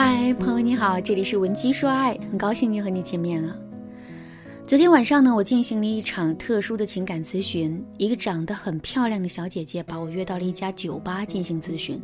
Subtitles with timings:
[0.00, 3.58] 嗨，朋友你好，这里是文姬说爱，很高兴又和你见面了。
[4.64, 12.00] 昨天晚上呢，我进行了一场特殊的情感咨询，一个长得很漂亮的小姐姐把我约到了一家酒吧进行咨询。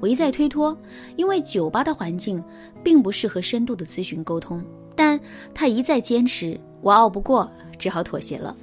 [0.00, 0.74] 我一再推脱，
[1.16, 2.42] 因为酒吧的环境
[2.82, 4.64] 并不适合深度的咨询沟通，
[4.96, 5.20] 但
[5.52, 8.56] 她一再坚持，我拗不过，只好妥协了。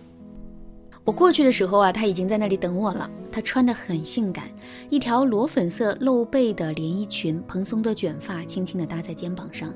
[1.03, 3.09] 我过去的时候啊，她已经在那里等我了。
[3.31, 4.45] 她穿得很性感，
[4.89, 9.73] 一条裸粉色露背的连衣裙，蓬松的卷发轻轻地搭在肩膀上，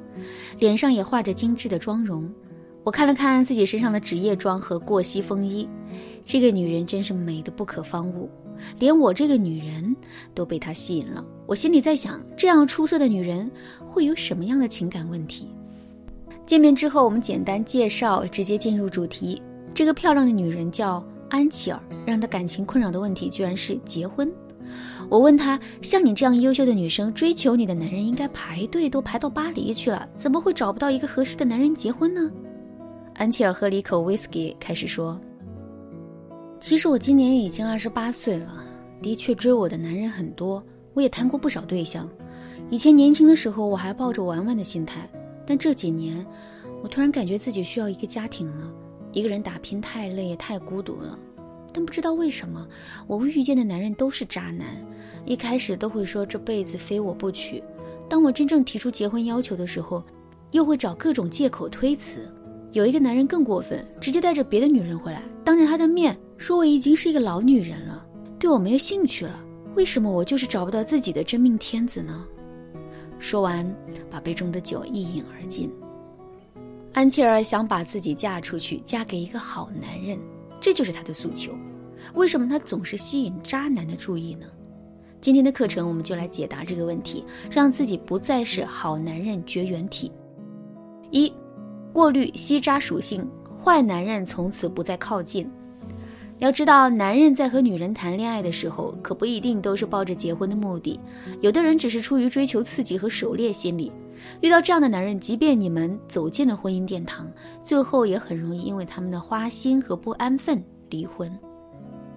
[0.59, 2.29] 脸上也画着精致的妆容。
[2.83, 5.67] 我看了看自己身上的职业装和过膝风衣，
[6.23, 8.29] 这个女人真是美得不可方物，
[8.77, 9.95] 连我这个女人
[10.35, 11.25] 都被她吸引了。
[11.47, 13.49] 我心里在想，这样出色的女人
[13.79, 15.47] 会有什么样的情感问题？
[16.45, 19.41] 见面之后，我们简单介绍，直接进入主题。
[19.73, 24.31] 这个漂亮的女人叫安琪儿，让她感情困扰的问题居然是结婚。
[25.09, 32.31] 我问她，像你这样优秀的女生，追求你的男人应该排队都排到巴黎去了，怎么会找不到一个合适的男人结婚呢？
[33.13, 35.19] 安琪儿喝了一口 whisky，开始说
[36.59, 38.63] ：“其实我今年已经二十八岁了，
[39.01, 40.61] 的确追我的男人很多，
[40.93, 42.09] 我也谈过不少对象。
[42.69, 45.07] 以前年轻的时候，我还抱着玩玩的心态，
[45.45, 46.25] 但这几年，
[46.81, 48.71] 我突然感觉自己需要一个家庭了。
[49.15, 51.17] 一个人打拼太累，也太孤独了。
[51.71, 52.67] 但不知道为什么，
[53.07, 54.67] 我遇见的男人都是渣男，
[55.25, 57.63] 一开始都会说这辈子非我不娶，
[58.09, 60.03] 当我真正提出结婚要求的时候，
[60.51, 62.29] 又会找各种借口推辞。”
[62.73, 68.05] 有一个男人更过分，直接带着别的女人回来，当着他的面说我已经是一个老女人了，
[68.37, 69.41] 对我没有兴趣了。
[69.75, 72.25] 为什么我就是找不到自己的真命天子呢？
[73.17, 73.65] 说完，
[74.11, 75.71] 把杯中的酒一饮而尽。
[76.95, 80.17] 安琪儿想把自己嫁出去，嫁给一个好男人，
[80.61, 81.51] 这就是她的诉求。
[82.13, 84.47] 为什么她总是吸引渣男的注意呢？
[85.19, 87.21] 今天的课程，我们就来解答这个问题，
[87.51, 90.09] 让自己不再是好男人绝缘体。
[91.11, 91.31] 一。
[91.91, 93.29] 过滤吸渣属性，
[93.61, 95.49] 坏男人从此不再靠近。
[96.39, 100.99] 要知道，男人在和女人谈恋爱的时候，可不一定都是抱着结婚的目的，
[101.39, 103.91] 有的人只是出于追求刺激和狩猎心理。
[104.41, 107.31] 遇到这样的男人，即便你们走进了婚姻殿堂，
[107.63, 111.31] 最后也很容易因为他们的花心和不安分离婚。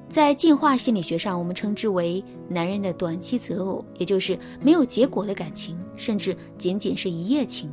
[0.08, 7.70] 在进化心理学上，我们称之为男人的短期择偶，也就是没有结果的感情，甚至仅仅是一夜情。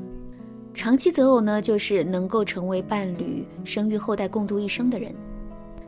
[0.74, 5.16] 长期择偶呢，就是能够成为伴侣、生育后代、共度一生的人。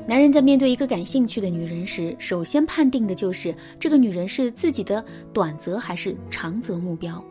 [0.07, 5.03] 男人在面对一个感兴趣的女人时，首先判定的就是这个女人是自己的
[5.33, 7.21] 短择还是长择目标。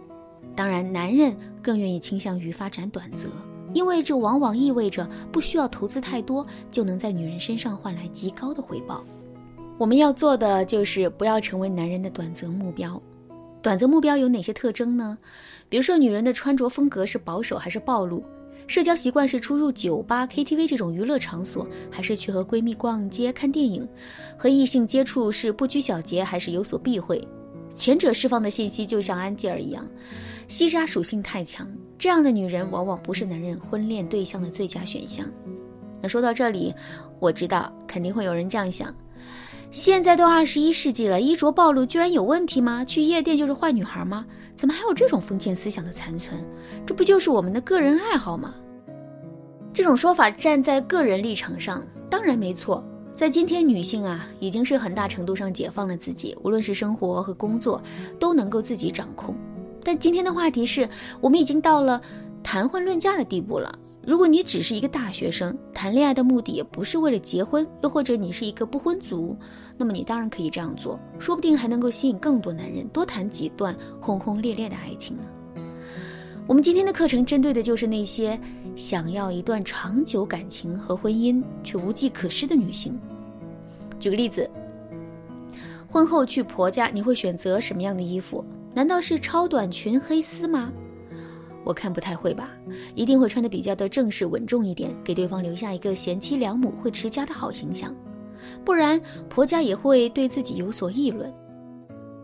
[0.54, 3.30] 当然，男人更愿意倾向于发展短择，
[3.72, 9.02] 因为这往往意味着不需要投资太多，就能在女人身上换来极高的回报。
[9.78, 13.00] 我们要做的就是不要成为男人的短择目标。
[13.62, 15.16] 短择目标有哪些特征呢？
[15.70, 18.22] 比如说，女人的穿着风格是保守还是暴露？
[18.66, 23.86] 社交习惯是出入酒吧、KTV 这种娱乐场所，还是去和闺蜜逛街、看电影？
[24.36, 27.22] 和异性接触是不拘小节还是有所避讳？
[27.74, 29.86] 前者释放的信息就像安吉尔一样，
[30.48, 35.26] 西沙属性太强，这样的女人往往不是男人婚恋对象的最佳选项。
[36.02, 36.74] 那说到这里，
[37.20, 38.92] 我知道肯定会有人这样想。
[39.76, 42.82] 现在都二十一世纪了，衣着暴露居然有问题吗？
[42.82, 44.24] 去夜店就是坏女孩吗？
[44.56, 46.42] 怎么还有这种封建思想的残存？
[46.86, 48.54] 这不就是我们的个人爱好吗？
[49.74, 52.82] 这种说法站在个人立场上当然没错。
[53.12, 57.78] 在今天，女性啊已经是很大程度上解放了自己，无论是生活和工作
[58.18, 59.36] 都能够自己掌控。
[59.84, 60.88] 但今天的话题是
[61.20, 62.00] 我们已经到了
[62.42, 63.78] 谈婚论嫁的地步了。
[64.06, 69.36] 如果你只是一个大学生，谈恋爱的目的也不是为了结婚，又或者你是一个不婚族，
[69.76, 75.24] 那么你当然可以这样做，说不定还能够吸引更多男人，多谈几段轰轰烈烈的爱情呢。
[76.46, 78.38] 我们今天的课程针对的就是那些
[78.76, 82.96] 想要一段长久感情和婚姻却无计可施的女性。
[83.98, 84.48] 举个例子，
[85.88, 88.44] 婚后去婆家，你会选择什么样的衣服？
[88.72, 90.72] 难道是超短裙、黑丝吗？
[91.66, 92.50] 我看不太会吧，
[92.94, 97.92] 一定会穿的比较的正式稳重一点，给对方留下一个贤妻良母会持家的好形象，
[98.64, 101.34] 不然婆家也会对自己有所议论。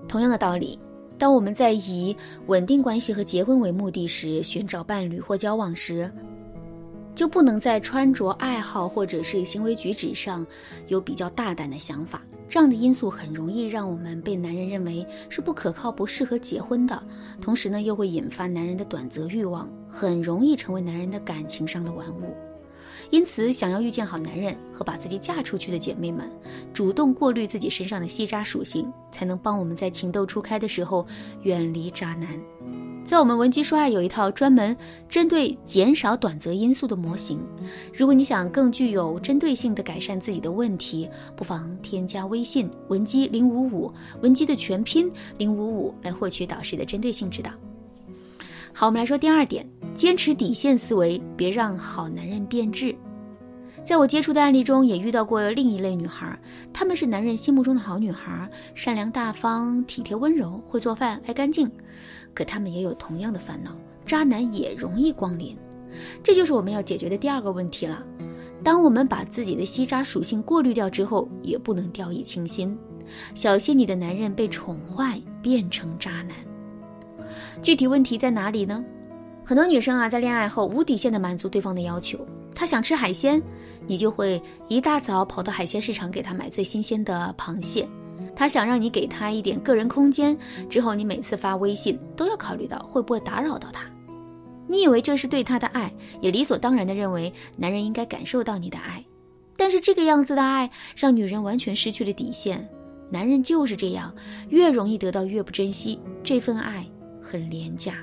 [0.08, 0.78] 同样的道理，
[1.18, 2.16] 当我们在以
[2.46, 6.08] 稳定关系和结婚为目的时，寻找伴侣或交往时。
[7.14, 10.46] 就不能在穿着、爱好或者是行为举止上
[10.88, 17.02] 有比较大胆的想法，这样的因素很容易让我们被男人认为是不可靠、不适合结婚的，
[17.40, 22.36] 同时呢，又会引发男人的短择欲望，很容易成为男人的感情上的玩物。
[23.08, 26.30] 因此，想要遇见好男人和把自己嫁出去的姐妹们，
[26.74, 31.06] 主动过滤自己身上的吸渣属性，才能帮我们在情窦初开的时候
[31.44, 32.38] 远离渣男。
[33.04, 34.74] 在我们文姬说爱有一套专门
[35.08, 37.38] 针对减少短则因素的模型。
[37.92, 47.50] 如果你想更具有针对性的改善自己的问题，不妨添加微信文姬零五五，文姬的全拼零五五，来获取导师的针对性指导。
[48.72, 52.94] 好，我们来说第二点，坚持底线思维，别让好男人变质。
[53.84, 56.38] 在我接触的案例中，也遇到过另一类女孩，
[56.72, 61.68] 她们是男人心目中的好女孩，善良大方、体贴温柔，会做饭、爱干净。
[62.34, 65.56] 可他们也有同样的烦恼，渣男也容易光临。
[66.22, 68.02] 这就是我们要解决的第二个问题了。
[68.64, 72.76] 当我们把自己的吸渣属性过滤掉之后，也不能掉以轻心，
[73.34, 76.36] 小心你的男人被宠坏变成渣男。
[77.60, 78.84] 具体问题在哪里呢？
[79.44, 82.18] 很多女生啊，在恋爱后无底线的满足对方的要求。
[82.54, 83.42] 她想吃海鲜，
[83.86, 87.88] 你就会一大早跑到海鲜市场给她买最新鲜的螃蟹。
[88.34, 90.36] 他想让你给他一点个人空间，
[90.68, 93.84] 之后你每次发微信都要考虑到会不会打扰到他。
[94.66, 99.04] 你以为这是对他的爱，也理所当然的认为男人应该感受到你的爱。
[99.56, 102.66] 但是这个样子的爱让女人完全失去了底线。
[103.10, 104.14] 男人就是这样，
[104.48, 106.86] 越容易得到越不珍惜，这份爱
[107.20, 107.96] 很廉价。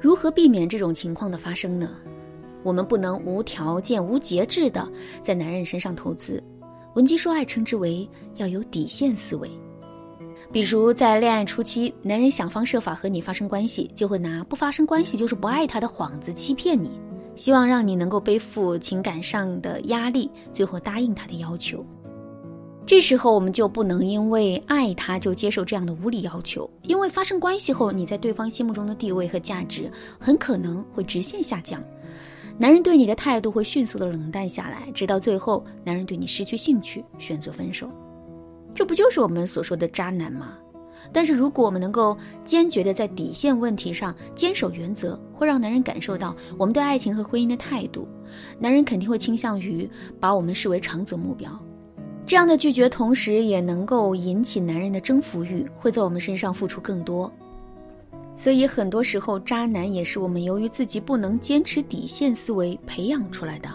[0.00, 1.88] 如何避免这种情况的发生呢？
[2.64, 4.90] 我们不能无条件、无节制的
[5.22, 6.42] 在男人身上投资。
[6.94, 9.50] 文姬说爱称之为要有底线思维。
[10.52, 16.92] 比如在恋爱初期，男人想方设法和你发生关系，就会拿不发生关系就是不爱他的幌子欺骗你，
[17.34, 21.84] 希望让你能够背负情感上的压力，最后答应他的要求。
[22.86, 29.90] 这时候我们就不能因为爱他就接受这样的无理要求，因为发生关系后，你在对方心目中的地位和价值
[30.20, 31.82] 很可能会直线下降。
[32.56, 37.88] 男人对你的态度会迅速的冷淡下来，直到最后，男人对你失去兴趣，选择分手。
[38.72, 40.56] 这不就是我们所说的渣男吗？
[41.12, 48.08] 但是如果我们能够坚决的在底线问题上坚守原则，会让男人感受到我们对爱情和婚姻的态度，
[48.58, 49.88] 男人肯定会倾向于
[50.20, 51.50] 把我们视为长则目标。
[52.24, 57.30] 这样的拒绝，同时也能够引起男人的征服欲，会在我们身上付出更多。
[58.36, 63.68] 所以很多时候，渣男也是我们由于自己不能坚持底线思维培养出来的。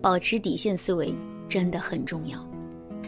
[0.00, 1.12] 保持底线思维
[1.48, 2.46] 真的很重要。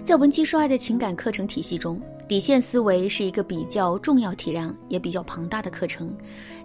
[0.05, 6.12] 在文姬说爱的情感课程体系中，底线思维是一个比较重要、体量也比较庞大的课程。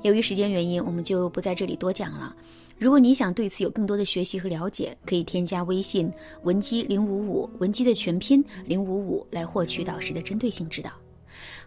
[0.01, 2.35] 由于时间原因，我们就不在这里多讲了。
[2.79, 6.11] 如果你想对此有更多的学习和了解，可以添加微信
[6.43, 10.89] 文姬零五五，文姬的全拼零五五，来获取导师的针对性指导。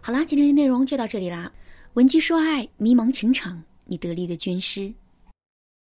[0.01, 1.51] 好啦，今天的内容就到这里啦。
[1.93, 4.93] 闻鸡说爱，迷茫情场，你得力的军师。